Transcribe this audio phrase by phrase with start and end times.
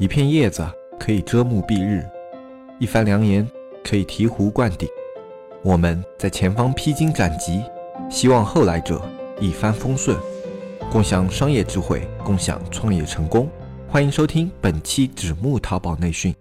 [0.00, 0.64] 一片叶子
[0.96, 2.06] 可以遮目蔽日，
[2.78, 3.44] 一番良言
[3.82, 4.88] 可以醍醐灌顶。
[5.60, 7.64] 我们在前方披荆斩棘，
[8.08, 9.02] 希望后来者
[9.40, 10.16] 一帆风顺，
[10.88, 13.48] 共享商业智慧，共享创业成功。
[13.88, 16.32] 欢迎收听本期纸木淘宝内训。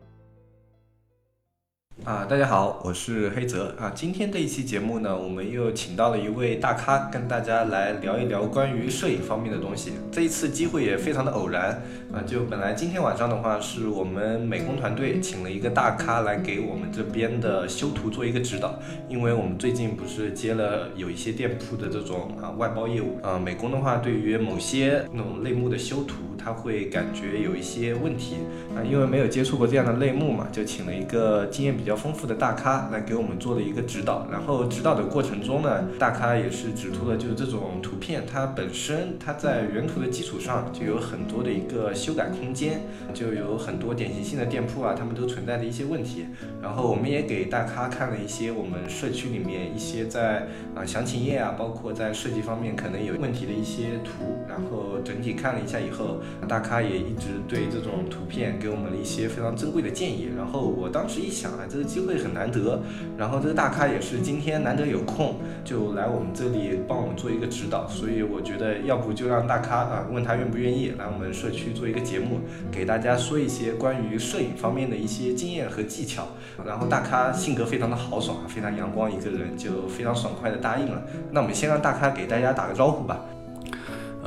[2.08, 3.92] 啊，大家好，我是黑泽啊。
[3.94, 9.92] 今天这一期节目呢，我们又请到了一位大咖，跟大家来聊一聊关于摄影方面的东西。
[10.10, 11.82] 这一次机会也非常的偶然
[12.14, 26.16] 啊，就本来今天晚上的话，是我们美工团队请了一个大咖来给我们这边的修图做一个指导，因为我们最近不是接了有一些店铺的这种啊外包业务啊，美工的话对于某些那种类目的修图。
[26.48, 28.38] 他会感觉有一些问题
[28.74, 34.26] 啊，因为没有接触过这样的类目嘛，就请了一个经验比较丰富的大咖来给我们做了一个指导。
[34.32, 42.80] 然后指导的过程中呢，大咖也是指出了，就是这种图片它本身它在原图的基础上就有很多的一个修改空间，
[43.14, 46.28] 就有很多典型性的店铺啊，他们都存在的一些问题。
[46.62, 56.22] 然后我们也给大咖看了一些我们社区里面一些在啊详情页啊，包括在设计方面可能有问题的一些图，然后整体看了一下以后。
[56.48, 62.82] 大咖也一直对这种图片给我们了一些非常珍贵的建议，然后我当时一想啊，这个机会很难得，
[63.18, 72.40] 然后这个大咖也是今天难得有空，就来我们这里帮我们做一个指导，所以我觉得要不就让大咖啊问他愿不愿意来我们社区做一个节目，
[72.72, 76.28] 给大家说一些关于摄影方面的一些经验和技巧，
[76.66, 81.02] 然后大咖性格非常的豪爽，非常阳光一个人，就非常爽快的答应了。
[81.32, 83.20] 那我们先让大咖给大家打个招呼吧。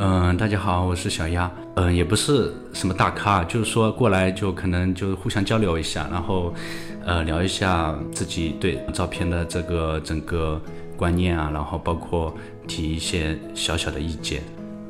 [0.03, 1.51] 嗯，大家好，我是小丫。
[1.75, 6.55] 嗯，也不是什么大咖，就是说过来就可能就互相交流一下，然后，
[7.05, 10.59] 呃，聊一下自己对照片的这个整个
[10.97, 12.35] 观念啊，然后包括
[12.67, 14.41] 提一些小小的意见。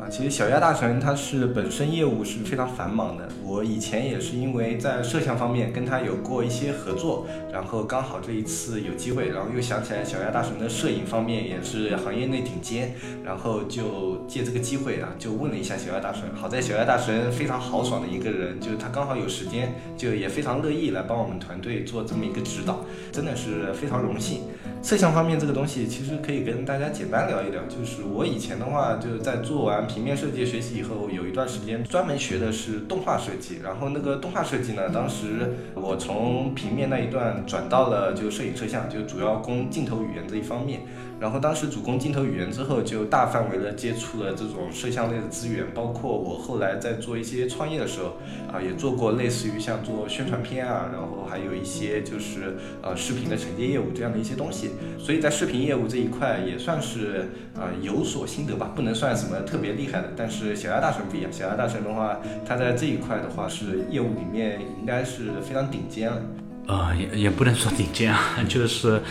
[0.01, 12.95] 啊其实小丫大神他是本身业务是非常繁忙的，我以前也是因为在摄像方面跟他有过一些合作，然后刚好这一次有机会，然后又想起来小鸭大神的摄影方面也是行业内顶尖，
[13.25, 16.23] 然后就借这个机会啊，就问了一下小鸭大神。
[16.33, 24.43] 好在小鸭大神非常豪爽的一个人，就是他刚好有时间，就也非常乐意来帮我们团队做这么一个指导，真的是非常荣幸。
[24.81, 40.81] 摄像方面这个东西其实可以跟大家简单聊一聊，就是我以前的话就是在做完平面设计学习以后，有一段时间专门学的是动画设计，然后那个动画设计呢，当时我从平面那一段转到了就摄影摄像，就主要攻镜头语言这一方面。
[41.21, 48.17] 然后当时主攻镜头语言之后，就大范围的接触了这种摄像类的资源，包括我后来在做一些创业的时候，
[48.51, 60.09] 啊，也做过类似于像做宣传片啊，然后还有一些就是呃视频的承接业务这样的一些东西，所以在视频业务这一块也算是啊有所心得吧，不能算什么特别厉害的。
[60.17, 66.23] 但是小鸭大神不一样，小鸭大神的话，他在这一块的话是业务里面应该是非常顶尖了。
[66.67, 69.03] 呃，也也不能说顶尖啊，就是。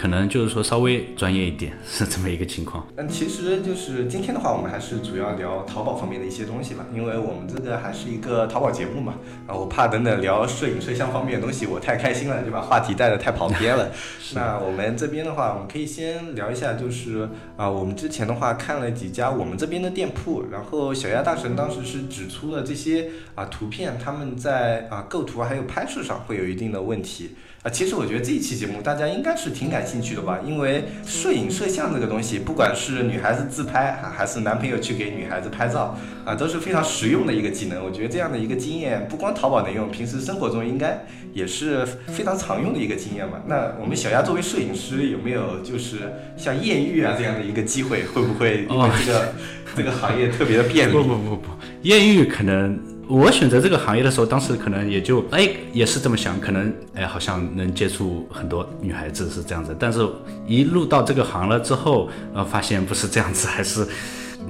[0.00, 2.86] 可能就是说稍微专业一点是这么一个情况。
[2.96, 9.16] 嗯，其实就是今天的话，我们还是主要聊淘宝方面的一些东西吧，因为我们这个还是一个淘宝节目嘛。
[9.46, 13.90] 啊，我怕等等聊摄影摄像方面的东西，我太开心了，就把话题带的太跑偏了。
[14.32, 17.28] 那我们这边的话，我们可以先聊一下，就是
[17.58, 27.32] 啊，我们之前的话看了几家我们这边的店铺，然后小鸭大神当时是指出了这些啊图片他们在啊构图还有拍摄上会有一定的问题。
[27.62, 35.94] 啊，其实我觉得这一期节目大家应该是挺感兴趣的吧，因为摄影摄像这个东西，不管是女孩子自拍啊，还是男朋友去给女孩子拍照
[36.24, 37.84] 啊，都是非常实用的一个技能。
[37.84, 41.04] 我觉得这样的一个经验，不光淘宝能用，平时生活中应该
[41.34, 43.38] 也是非常常用的一个经验嘛。
[43.46, 48.04] 那我们小丫作为摄影师，有没有就是像艳遇啊这样的一个机会？
[48.06, 49.34] 会不会因为这个
[49.76, 50.92] 这个行业特别的 便利？
[50.94, 51.48] 不不不不，
[51.82, 52.78] 艳遇可能。
[53.10, 60.06] 我选择这个行业的时候，当时可能也就哎也是这么想，可能哎好像能接触很多女孩子是这样子，但是
[60.46, 63.84] 一入到这个行了之后，呃发现不是这样子，还是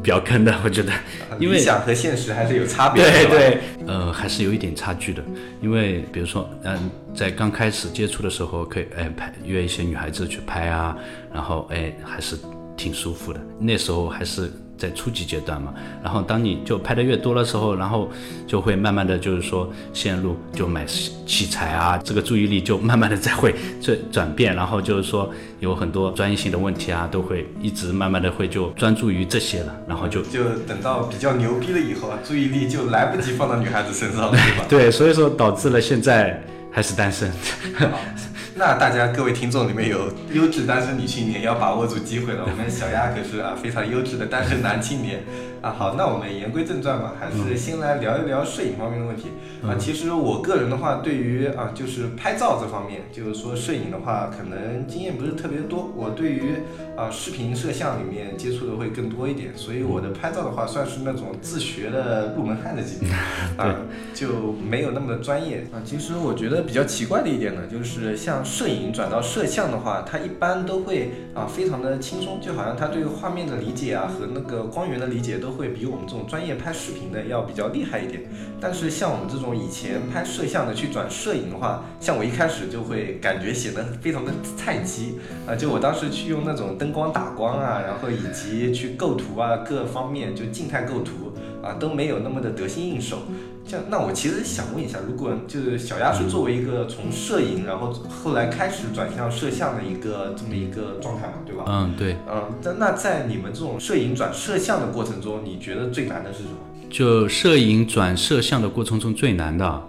[0.02, 0.54] 比较坑的。
[0.62, 0.92] 我觉得，
[1.38, 3.10] 因为理想和现实还是有差别的。
[3.10, 5.24] 对对，呃还是有一点差距的。
[5.62, 10.94] 因为比如说，嗯，在刚开始接触的时候，可以哎拍约一些女孩子去拍啊，
[11.32, 12.36] 然后哎还是
[12.76, 13.40] 挺舒服的。
[13.58, 14.52] 那时候还是。
[14.80, 18.10] 在初级阶段嘛，然后当你就拍的越多的时候，然后
[18.46, 34.64] 就会慢慢的就是说线路就买器材啊，这个注意力就慢慢的在会这转变，然后就是说有很多专业性的问题啊，都会一直慢慢的会就专注于这些了，然后就就等到比较牛逼了以后啊，注意力就来不及放到女孩子身上了，对吧？
[34.66, 36.42] 对，所以说导致了现在
[36.72, 37.30] 还是单身。
[38.60, 42.44] 那大家各位听众里面有优质单身女青年，要把握住机会了。
[42.46, 45.24] 我们小丫可是啊非常优质的单身男青年
[45.62, 45.70] 啊。
[45.70, 49.28] 好，那我们言归正传吧，还是先来聊一聊摄影方面的问题
[49.66, 49.72] 啊。
[49.78, 55.90] 其实我个人的话，对于啊就是拍照这方面，就是说摄影的话，可能经验不是特别多。
[55.96, 56.56] 我对于
[57.00, 63.08] 啊视频摄像里面接触的会更多一点，所以我的拍照的话，算是那种自学的入门汉的级别
[63.56, 63.74] 啊，
[64.12, 65.80] 就没有那么的专业啊。
[65.82, 78.24] 其实我觉得比较奇怪的一点呢，就是像摄影转到摄像的话，它一般都会啊非常的轻松，就好像他对画面的理解啊和那个光源的理解都会比我们这种专业拍视频的要比较厉害一点。
[78.60, 91.32] 但是像我们这种以前拍摄像的去转摄影的话，像我一开始就会感觉显得非常的菜鸡啊，就我当时去用那种灯光打光啊，然后以及去构图啊各方面就静态构图
[91.62, 93.18] 啊都没有那么的得心应手。
[93.64, 101.64] 像那我其实想问一下，如果就是小鸭是作为一个从摄影，然后后来开始转向摄像的一个这么一个状态嘛，对吧？
[101.68, 102.16] 嗯，对。
[102.28, 106.56] 嗯，那那在你们这种摄影转摄像的过程中，你觉得最难的是什么？
[106.88, 109.82] 就摄影转摄像的过程中最难的，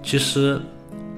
[0.00, 0.60] 其实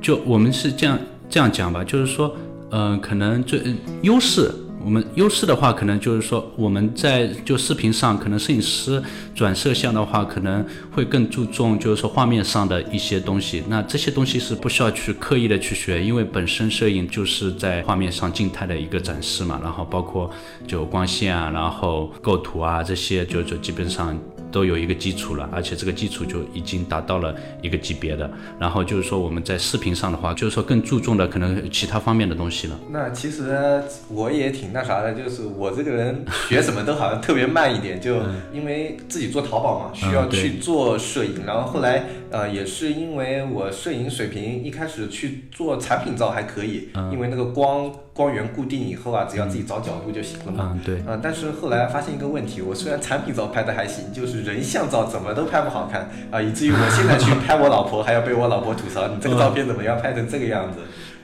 [0.01, 0.99] 就我们是这样
[1.29, 2.35] 这样讲吧，就是说，
[2.71, 3.61] 嗯，可能最
[4.01, 4.51] 优势。
[4.87, 9.03] 我们优势的话，可能就是说我们在就视频上，可能摄影师
[9.35, 13.65] 转摄像的话，可能会更注重就是说画面上的一些东西。
[13.69, 19.59] 那这些东西是不需要去刻意的去学，因为本身摄影就是在画面上静态的一个展示嘛。
[19.61, 20.31] 然后包括
[20.69, 24.17] 就光线啊，然后构图啊这些，就就基本上。
[24.51, 28.31] 都有一个基础了，而且这个基础就已经达到了一个级别的。
[28.59, 32.79] 然后就是说我们在视频上的话，就是说更注重的可能其他方面的东西了。
[32.91, 38.17] 那其实我也挺那啥的，就是我这个人学什么都好像特别慢一点，就
[38.53, 41.45] 因为自己做淘宝嘛，需要去做摄影。
[41.47, 47.93] 然后后来呃也是因为我摄影水平一开始去做产品照还可以，因为那个光。
[48.17, 50.71] 光源固定以后啊，只要自己找角度就行了嘛。
[50.73, 51.03] 嗯，对。
[51.07, 60.79] 嗯，但是后来发现一个问题，我虽然产品照拍的还行，就是人像照怎么都拍不好看啊，以至于我现在去拍我老婆，还要被我老婆吐槽，你这个照片怎么样拍成这个样子？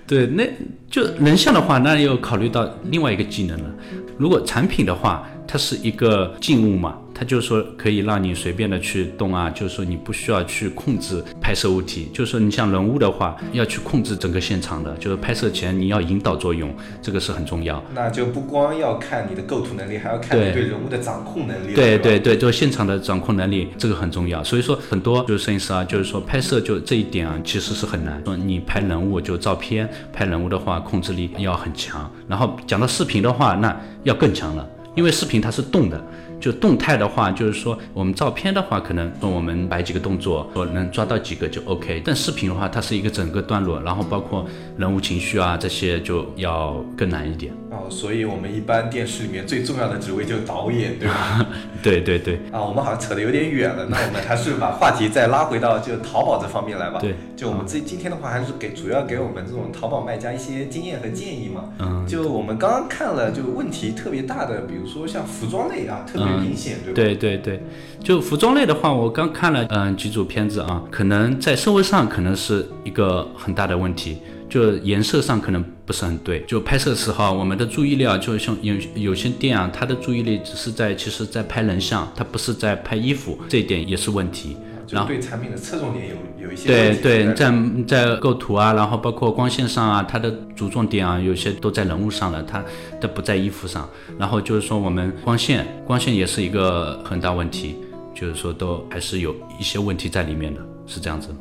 [0.07, 0.45] 对，那
[0.91, 3.71] 就人像的话，那又考虑到另外一个技能了。
[4.19, 6.99] 如果产品的话，它是一个静物嘛。
[7.15, 17.83] 它就是说可以让你随便的去动啊，就是说你不需要去控制拍摄物体，就是说你像人物的话，要去控制整个现场的，就是拍摄前你要引导作用，这个是很重要。
[17.95, 21.75] 那就不光要看你的构图能力，还要看你对人物的掌控能力。
[21.75, 24.43] 对对对，就是现场的掌控能力，这个很重要。
[24.43, 28.23] 所以说很多就是摄影师啊，就是说拍摄就这一点啊，其实是很难。
[28.25, 32.11] 说你拍人物就照片，拍人物的话控制力要很强。
[32.27, 36.03] 然后讲到视频的话，那要更强了，因为视频它是动的。
[36.43, 42.03] 就动态的话，就是说我们照片的话，可能说我们摆几个动作，我能抓到几个就 OK。
[42.05, 44.45] 但视频的话，它是一个整个段落，然后包括
[44.77, 47.55] 人物情绪啊这些就要更难一点。
[47.73, 51.47] 哦，所以我们一般电视里面最重要的职位就是导演，对吧？
[51.83, 52.35] 对对对。
[52.53, 56.99] 啊，我们好像扯得有点远了，那我们还是把话题再拉回到就淘宝这方面来吧。
[57.01, 57.15] 对。
[57.35, 61.65] 就我们这今天的话，还是给主要给我们这种淘宝卖家一些经验和建议嘛。
[61.79, 62.07] 嗯。
[62.07, 66.43] 就我们刚刚看了，就问题特别大的，比如说像服装类啊，特别。
[66.43, 67.63] 明显对对对，
[68.03, 74.19] 就服装类的话，我刚看了嗯几组片子啊，可能在社会上可能是一个很大的问题，
[74.53, 76.43] 就颜色上可能不是很对。
[76.43, 84.59] 就拍摄时候，我们的注意力啊，就像有有些店啊，它的注意力只是在其实在拍人像，它不是在拍衣服，这一点也是问题。
[84.91, 87.51] 然后对产品的侧重点有有一些对对，在
[87.87, 92.63] 在构图啊，然后包括光线上啊，它的着重点啊，有些都在人物上了，它
[93.01, 93.89] 的不在衣服上。
[94.19, 97.77] 然后就是说我们光线，光线也是一个很大问题，
[98.15, 101.35] 就是说都还是有一些问题在里面的，是这样子。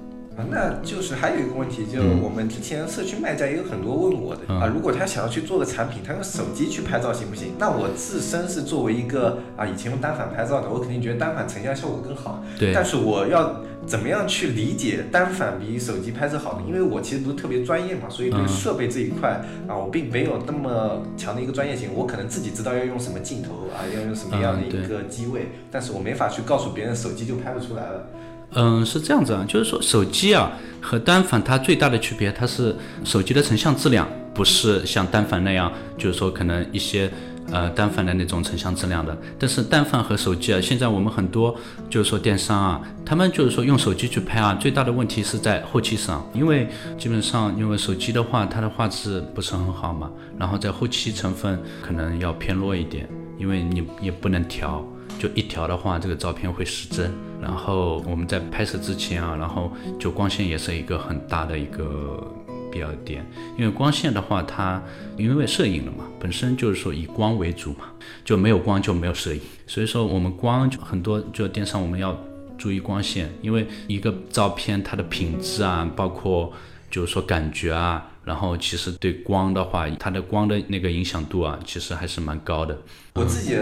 [0.49, 7.53] 那就是还有一个问题，就我们之前社区卖家也有很多问我的啊，如果他想要去做个产品，他用手机去拍照行不行？
[7.59, 12.43] 那我自身是作为一个啊以前用单反拍照的，我肯定觉得单反成像效果更好。
[12.57, 12.73] 对。
[12.73, 16.65] 但是我要怎么样去理解单反比手机拍摄好呢？
[16.67, 21.89] 因为我其实不是特别专业嘛，所以对设备这一块啊，我并没有那么强的一个专业性。
[21.93, 28.07] 我可能自己知道要用什么镜头啊，要用什么样的一个机位，但是我没法去告诉别人，手机就拍不出来了。
[28.53, 37.09] 嗯，是这样子啊，就是说手机啊和单反它最大的区别，它是手机的成像质量不是像单反那样，就是说可能一些
[37.51, 39.17] 呃单反的那种成像质量的。
[39.39, 41.55] 但是单反和手机啊，现在我们很多
[41.89, 46.67] 就是说电商啊，他们就是说用手机去拍啊，最大的问题是在后期上，因为
[46.97, 54.85] 基本上因为手机的话，它的画质不是很好嘛，然后在后期成分可能要偏弱一点，因为你也不能调。
[55.19, 57.13] 就一调的话，这个照片会失真。
[57.41, 62.25] 然后我们在拍摄之前啊，然后就光线也是一个很大的一个
[62.71, 63.25] 必要点，
[63.57, 64.81] 因为光线的话，它
[65.17, 67.85] 因为摄影了嘛，本身就是说以光为主嘛，
[68.23, 72.15] 就没有光就没有摄影，所以说我们光就很多就电商我们要
[72.57, 76.53] 注意光线，因为一个照片它的品质啊，包括
[76.91, 78.07] 就是说感觉啊。
[78.23, 82.77] 然后其实对光的话，它的光的那个影响度啊，其实还是蛮高的。
[83.15, 83.57] 我自己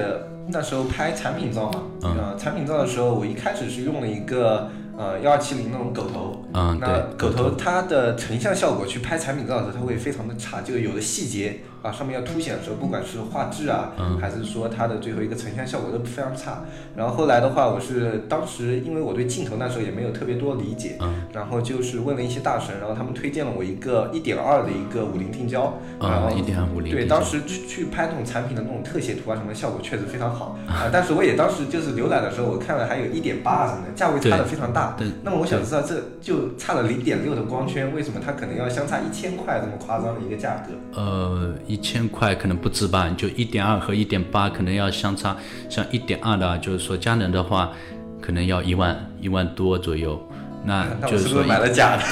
[0.50, 11.60] 那时候拍产品照嘛，嗯，产品照的时候，我一开始是用了一个呃幺二七零那种狗头，嗯，那狗头它的成像效果去拍产品照的时候，它会非常的差，就有的细节。
[11.82, 16.64] 啊，上面要凸显的时候，不管是画质啊，还是说它的最后一个成像效果都非常差。
[16.96, 20.98] 然后后来的话，我是当时因为我对镜头那时候也没有特别多理解，
[21.32, 30.90] 然后就是问了一些大神，然后他们推荐了我一个一点二的一个五零定焦，然后一点二五零对，当时去去拍那种产品的那种特写图啊什么，效果确实非常好啊。
[30.92, 34.96] 但是我也当时就是浏览的时候，我看了还有一点八什么的，价位差的非常大。
[34.98, 41.00] 对，那么我想知道，这就差了零点六的光圈，为什么它可能要相差一千块这么夸张的一个价格？
[41.00, 41.54] 呃。
[41.70, 45.38] 一千块可能不止吧，就一点二和一点八可能要相差，
[45.70, 47.72] 像一点二的，就是说佳能的话，
[48.20, 50.20] 可能要一万一万多左右。
[50.66, 52.04] 那就是说买了假的，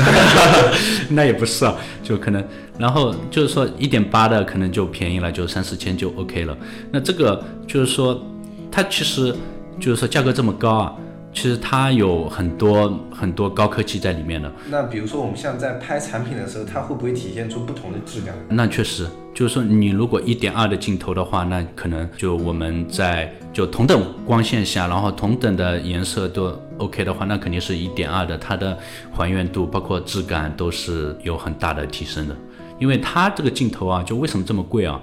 [1.10, 2.42] 那也不是啊，就可能，
[2.78, 6.56] 然后就是说一点八的可能就便宜了，就三四千就 OK 了。
[6.92, 8.24] 那这个就是说，
[8.72, 9.36] 它其实
[9.80, 10.96] 就是说价格这么高啊。
[11.38, 14.52] 其实它有很多很多高科技在里面的。
[14.72, 18.36] 那比如说我们像在拍产品的时候，它会不会体现出不同的质量？
[18.50, 28.76] 那确实，就是说你如果一点二的镜头的话，那可能就我们在就同等光线下，然后同等的颜色都 OK 的话，那肯定是一点二的，它的
[29.12, 32.36] 还原度包括质感都是有很大的提升的。
[32.80, 35.00] 因为它这个镜头啊，就为什么这么贵啊？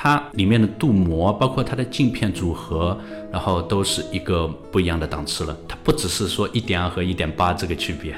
[0.00, 2.96] 它里面的镀膜，包括它的镜片组合，
[3.32, 5.56] 然后都是一个不一样的档次了。
[5.66, 8.12] 它不只是说一点二和一点八这个区别，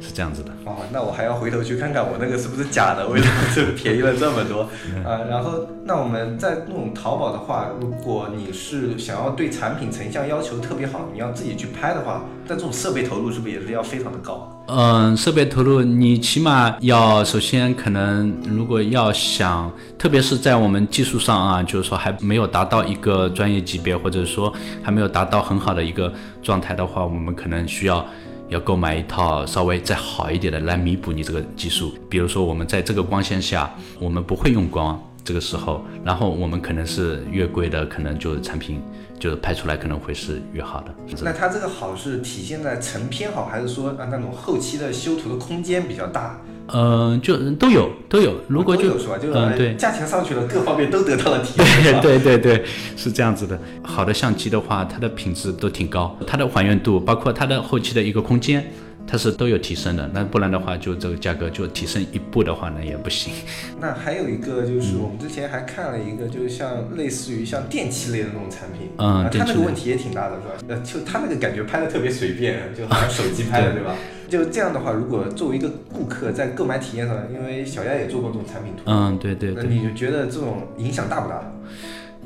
[0.00, 0.50] 是这样子的。
[0.64, 4.66] 哦，那我还要回头去看看我那个是不是假的，为什么就便宜了这么多
[5.04, 5.26] 呃？
[5.28, 14.50] 然后，那我们在那种淘宝的话，如果你是想要对产品成像要求特别好，你要自己去拍的话，那这种设备投入是不是也是要非常的高？
[14.68, 28.06] 嗯，设备投入你起码要首先可能如果要想，特别是在我们技术上啊，就是说还没有达到一个专业级别，或者说还没有达到很好的一个状态的话，我们可能需要
[28.48, 31.92] 要购买一套稍微再好一点的来弥补你这个技术。
[32.08, 33.68] 比如说我们在这个光线下，
[33.98, 34.96] 我们不会用光。
[35.24, 38.80] 这个时候，然后我们可能是越贵的，可能就是产品
[39.18, 40.94] 就是拍出来可能会是越好的。
[41.24, 46.38] 那它这个好是体现在成片好，还是说啊那种后期的修图的空间比较大？
[46.68, 48.34] 嗯，就都有都有。
[48.48, 48.96] 如果就
[49.32, 52.00] 嗯对，价钱上去了，各方面都得到了提升。
[52.00, 52.64] 对对对对，
[52.96, 53.58] 是这样子的。
[53.82, 58.64] 好的相机的话，它的品质都挺高，它的还原度，包括它的后期的一个空间。
[59.06, 63.32] 它是都有提升的，那不然的话，就这个价格就提升一步的话，呢也不行。
[63.80, 70.64] 那还有一个就是我们之前还看了一个，就是像类似于像电器类的那种产品，嗯，它那个问题也挺大的，是吧？
[70.68, 73.94] 呃，就它那个感觉拍的特别随便，就好像手机拍的，对吧？
[74.28, 81.40] 就这样的话，如果作为一个顾客在购买体验上，因为小丫也做过这种产品图，嗯，对对，那你就觉得这种影响大不大？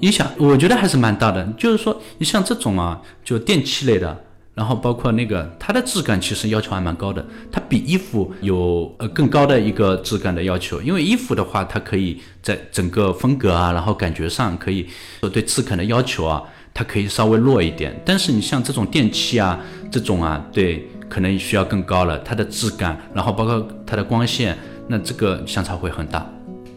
[0.01, 1.47] 影响，我觉得还是蛮大的。
[1.59, 4.19] 就是说，你像这种啊，就电器类的。
[4.55, 10.83] 然后包括那个它的质感其实要求还蛮高的，它比衣服有呃更高的一个质感的要求。
[10.83, 14.87] 因为衣服的话，它可以在整个风格啊，然后感觉上可以
[15.33, 16.43] 对质感的要求啊，
[16.75, 17.99] 它可以稍微弱一点。
[18.05, 19.59] 但是你像这种电器啊，
[19.91, 26.29] 这种啊，对，可能需要更高了，它的质感，然后包括它的光线，那这个相差会很大。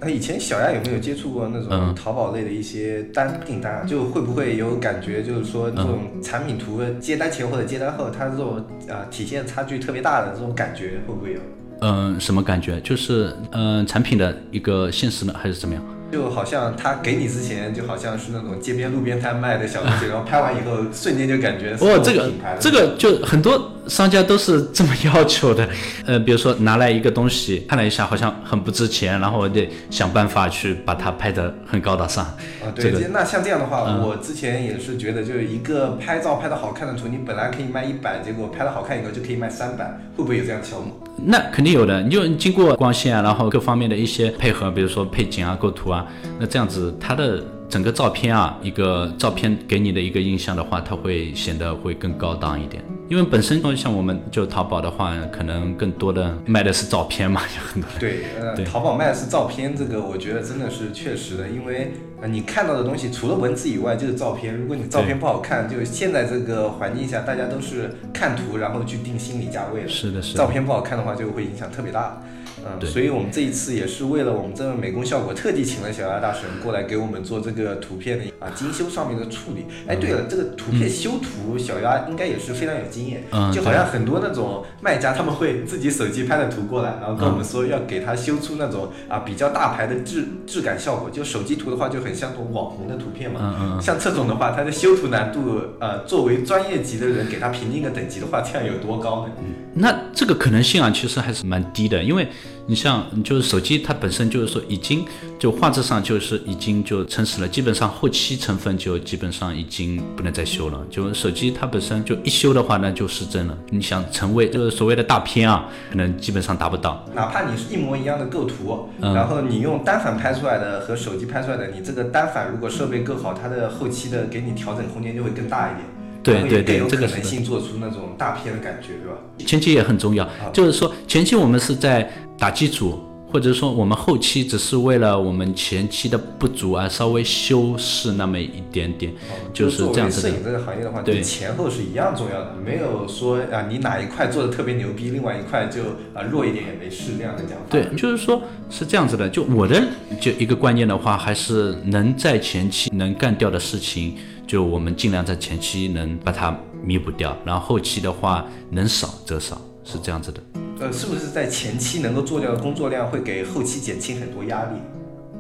[0.06, 3.84] 那以前小亚有没有接触过那种淘宝类的一些单订单啊？
[3.88, 8.58] 就会不会有感觉，就是说这种产品图接单前或者接单后，它这种
[8.90, 11.40] 啊体现差距特别大的这种感觉会不会有？
[11.82, 12.80] 嗯，什么感觉？
[12.82, 15.84] 就是嗯产品的一个现实呢，还是怎么样？
[16.12, 25.68] 就好像他给你之前，就好像是那种街边路边摊卖的小东西， 然后拍完以后，瞬间就感觉哦，这个这个就很多商家都是这么要求的。
[26.06, 32.24] 呃，比如说拿来一个东西，看了一下好像很不值钱，然后我得想办法去把它拍得很高大上。
[32.26, 39.86] 啊，对，那像这样的话，我之前也是觉得，就是一个拍照拍的好看的图，你本来可以卖一百，结果拍的好看以后就可以卖三百，
[40.16, 41.00] 会不会有这样的效果？
[41.26, 46.06] 那肯定有的，你就经过光线啊，然后各方面的一些配合，比如说配景啊、构图啊，
[46.40, 52.84] 那这样子它的整个照片啊，一个照片给你的一个印象的话，它会显得会更高档一点。
[53.10, 57.90] 因为本身像我们就淘宝的话，可能更多的卖的是照片嘛，有很多。
[58.00, 69.88] 对，呃，淘宝卖的是照片，这个我觉得真的是确实的，因为呃你看到的东西除了文字以外就是照片，如果你照片不好看，就现在这个环境下，大家都是看图然后去定心理价位了。
[69.90, 70.38] 是的，是的。
[70.38, 72.22] 照片不好看的话，就会影响特别大。
[72.66, 79.66] 嗯，对所以我们这一次也是为了我们这个美工效果，特地请了小鸭大神过来给我们做这个图片的啊精修上面的处理。
[79.88, 91.10] 哎，对了，这个图片修图，小鸭应该也是非常有经验，嗯就好像很多那种卖家他们会自己手机拍的图过来，然后跟我们说要给他修出那种啊比较大牌的质质感效果。
[91.10, 99.32] 就手机图的话就很像那种网红的图片嘛，嗯嗯像这种的话，它的修图难度，呃，作为专业级的人给他评定个等级的话，这样有多高呢？
[99.76, 102.28] 那这个可能性啊，其实还是蛮低的，因为
[102.66, 105.06] 你像就是手机它本身就是说已经
[105.38, 110.80] 就画质上就是已经就撑死了，基本上后期成分就基本上已经不能再修了。
[110.90, 113.58] 就手机它本身就一修的话，那就失真了。
[113.70, 117.06] 你想成为就是所谓的大片啊，可能基本上达不到。
[117.14, 125.86] 哪怕你是一模一样的构图，然后你用单反拍出来的和手机拍出来的，你这个单反如果设备够好，它的后期的给你调整空间就会更大一点，
[126.24, 129.18] 对对对这个是的可能性做出那种大片的感觉，对吧？
[129.46, 133.00] 前期也很重要，就是说前期我们是在打基础，
[133.32, 139.12] 或者说我们后期只是为了我们前期的不足啊，稍微修饰那么一点点，
[139.52, 140.30] 就是这样子的。
[140.30, 145.82] 为摄影这个行业的话，对前后是一样重要的，没有说啊你哪一块做的特别牛逼，另外一块就
[146.14, 147.66] 啊弱一点也没事这样的讲法。
[147.70, 149.28] 对，就是说是这样子的。
[149.28, 149.82] 就我的
[150.22, 154.16] 就一个观念的话，还是能在前期能干掉的事情，
[154.48, 160.42] 就我们尽量在前期能把它弥补掉，然后后期的话能少则少，是这样子的。
[160.80, 164.78] 呃，是不是在前期能够做掉的工作量会给后期减轻很多压力？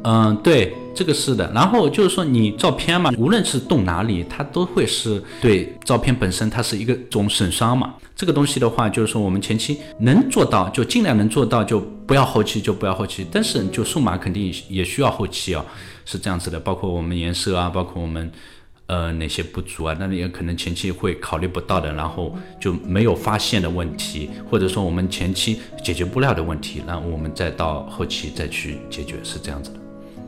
[0.06, 1.50] 嗯，对，这个是的。
[1.54, 7.96] 然后就是说，你照片嘛，无论是动哪里，它都会是对照片本身，它是一个种损伤嘛。
[8.14, 13.26] 这个东西的话，就是说我们前期能做到，就尽量能做到，就不要后期，就不要后期。
[13.32, 15.66] 但是就数码肯定也需要后期啊，
[16.04, 16.60] 是这样子的。
[16.60, 18.30] 包括我们颜色啊，包括我们
[18.88, 29.80] 呃哪些不足啊，那也可能前期会考虑不到的，然后就没有发现的问题，或者说我们前期解决不了的问题，然后我们再到后期再去解决，是这样子的。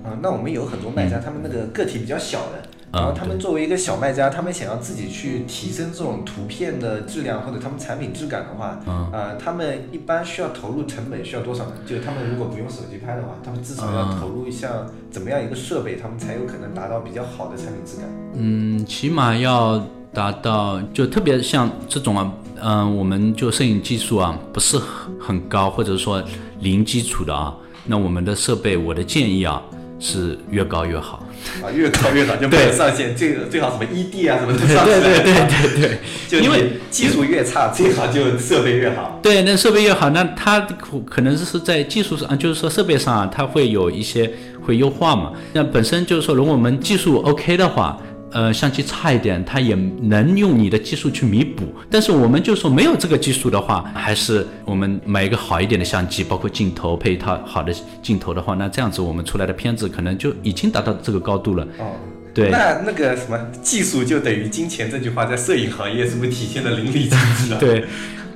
[0.09, 11.73] 啊，那我们有很多卖家，他们那个个体比较小的，然后嗯他们作为一个小卖家，他们想要自己去提升这种图片的质量或者他们产品质感的话，嗯呃，他们一般需要投入成本需要多少呢？
[11.85, 18.05] 就是他们如果不用手机拍的话，他们至少嗯要投入像怎么样一个设备，他们才有可能达到比较好的产品质感。
[18.33, 26.23] 嗯，起码要达到，就特别像这种啊，嗯、我们就摄影技术啊不是很很高，或者说
[26.59, 27.53] 零基础的啊，
[27.85, 29.61] 那我们的设备，我的建议啊
[29.99, 31.23] 是越高越好。
[31.63, 34.99] 啊，越高越好，就没有上限，最最好什么 ED 啊什么都上对。
[34.99, 39.19] 对对对对， 就因为技术越差，最好就设备越好。
[39.21, 44.29] 对，那设备越好，那它可可能是在技术上，啊就是说设备上啊，它会有一些
[44.65, 45.31] 会优化嘛。
[45.53, 47.97] 那本身就是说，如果我们技术 OK 的话，
[48.31, 51.73] 呃，相机差一点，它也能用你的技术去弥补。
[51.89, 61.63] 但是我们就说没有这个技术的话，还是我们买一个好一点的相机，包括镜头配一套好的镜头的话，那这样子我们出来的片子可能就已经达到这个高度了。
[61.79, 61.95] 哦，
[62.33, 67.59] 对那那个什么技术就等于金钱这句话，在摄影行业是不是体现的淋漓尽致了？
[67.59, 67.85] 对，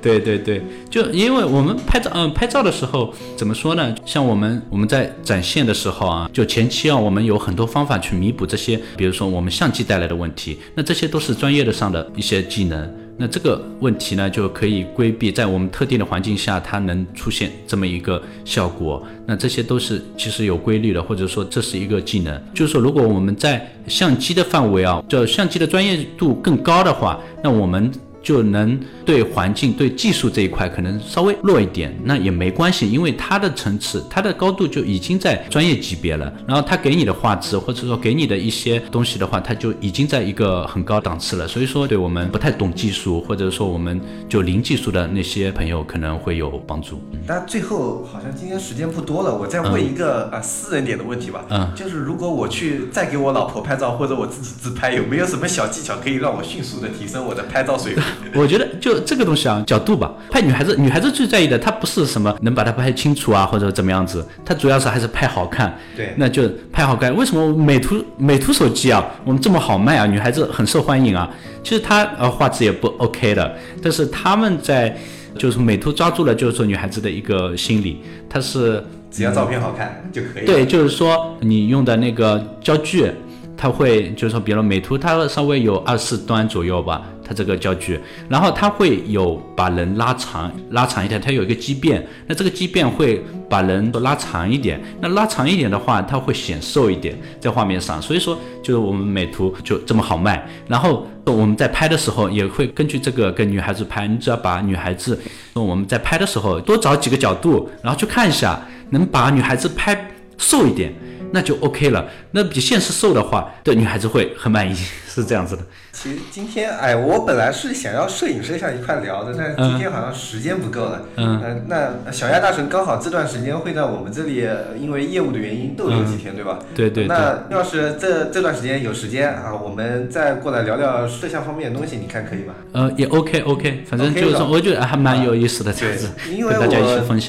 [0.02, 3.94] 对对对，就因为我们拍照，嗯、拍照的时候怎么说呢？
[4.04, 12.90] 像我们我们在展现的时候啊，就前期啊，我们有很多方法去弥补这些，比如说我们相机带来的问题，那这些都是专业的上的一些技能。
[13.22, 19.06] 那这个问题呢，就可以规避，在我们特定的环境下，它能出现这么一个效果。
[19.26, 22.42] 那这些都是其实有规律的，或者说这是一个技能。
[22.54, 36.32] 就是说，如果我们在相机的范围啊，就相机的专业度更高的话，那我们就能对环境、对技术这一块可能稍微弱一点，那也没关系，因为它的层次、它的高度就已经在专业级别了。
[36.46, 41.48] 然后它给你的画质，或者说给你的一些东西的话，它就已经在一个很高档次了。
[41.48, 47.00] 所以说，对我们不太懂技术，或者说我们就零技术的那些朋友可能会有帮助。
[47.26, 51.44] 但最后好像今天时间不多了，我再问一个啊、私人点的问题吧。
[51.48, 58.02] 嗯就是如果我去再给我老婆拍照，或者我自己自拍，有没有什么小技巧可以让我迅速的提升我的拍照水平？
[58.34, 60.12] 我觉得就这个东西啊，角度吧。
[60.30, 65.76] 拍女孩子，女孩子最在意的，她不是什么能把它拍清楚啊，或者怎么样子，她主要是还是拍好看。
[65.96, 67.14] 对那就拍好看。
[67.16, 71.28] 为什么美图美图手机啊，我们这么好卖啊，女孩子很受欢迎啊？
[71.62, 74.96] 其实它呃画质也不 OK 的，但是他们在
[75.38, 80.46] 就是美图抓住了，就是说女孩子的一个心理，它是只要照片好看就可以。
[80.46, 83.10] 对，就是说你用的那个焦距，
[83.56, 87.96] 它会就是说，比如美图它稍微有二四端左右吧，它这个焦距，
[88.28, 105.16] 然后它会有把人拉长拉长一点，它有一个畸变，那这个畸变会把人都拉长一点，那拉长一点的话，它会显瘦一点在画面上，所以说就是我们美图就这么好卖，然后我们在拍的时候也会根据这个跟女孩子拍，你只要把女孩子
[105.54, 110.92] 我们在拍的时候多找几个角度，然后去看一下，能把女孩子拍瘦一点。
[111.32, 112.04] 那就 OK 了。
[112.32, 114.74] 那比现实瘦的话，对女孩子会很满意，
[115.20, 115.62] 是这样子的。
[115.92, 121.02] 其实今天，哎，我本来是想要摄影摄像一块聊的，但是今天好像时间不够了。
[121.16, 124.46] 嗯，那小亚大神刚好这段时间会在我们这里，
[124.80, 126.58] 因为业务的原因逗留几天，对吧？
[126.74, 127.06] 对对。
[127.06, 132.54] 那要是这这段时间有时间啊，我们再过来聊聊摄像方面的东西，你看可以吗？
[132.72, 136.08] 呃，也 OK OK，反正就是说，我觉得还蛮有意思的，这样子。
[136.30, 136.60] 因为我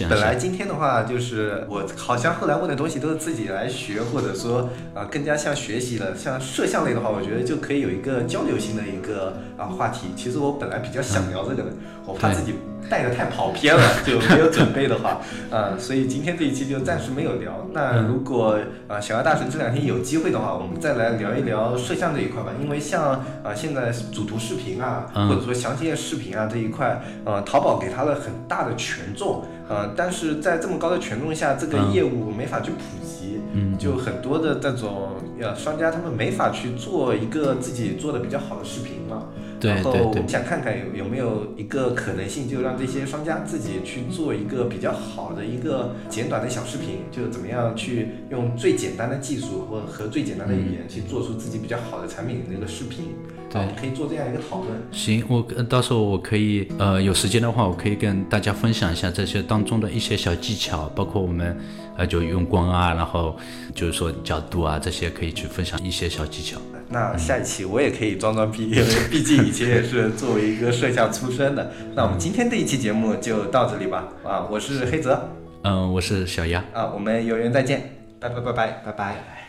[0.10, 8.58] 本来今天的话，就是我好像后来问的东西都是自己来学，或者说啊更加像学习了，像摄像类的话，我觉得就可以有一个交流。
[8.62, 11.72] 性的一个啊话题，其实我本来比较想聊这个的，
[12.06, 12.54] 我怕自己
[12.88, 17.68] 带的太跑偏了， 就没有准备的话，啊，所以今天这一期就暂时没有聊。
[17.74, 22.52] 那如果啊小鸭大神这两天有机会的话，我们再来聊一聊摄像这一块吧。
[22.62, 23.14] 因为像
[23.44, 33.40] 啊现在主图视频啊，或者说详情页视频啊这一块，呃，淘宝给他了很大的权重，呃，但是在这么高的权重下，这个业务没法去普及。
[33.54, 39.30] 嗯，就很多的这种呃商家，他们没法去做一个自己做的比较好的视频嘛。
[39.62, 53.16] 然后我们想看看有有没有一个可能性，就让这些商家自己去做一个比较好的一个简短的小视频，就怎么样去用最简单的技术或和最简单的语言去做出自己比较好的产品的那个视频。
[53.52, 54.70] 对，可以做这样一个讨论。
[54.92, 61.58] 行，我到时候我可以呃有时间的话，我可以跟大家分享一下这些当中的一些小技巧，包括我们
[61.98, 63.36] 呃就用光啊，然后
[63.76, 66.60] 就是说角度啊这些可以去分享一些小技巧。
[66.88, 71.72] 那下一期我也可以装装逼，因为 毕竟以前也是作为一个摄像出身的。
[71.96, 74.08] 那我们今天这一期节目就到这里吧。
[74.24, 75.30] 啊，我是黑泽，
[75.64, 76.64] 嗯，我是小鸭。
[76.74, 79.41] 啊，我们有缘再见，拜拜拜拜拜拜。